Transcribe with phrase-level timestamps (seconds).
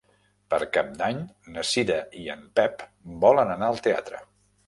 [0.53, 1.19] Per Cap d'Any
[1.57, 2.83] na Cira i en Pep
[3.27, 4.23] volen anar al teatre.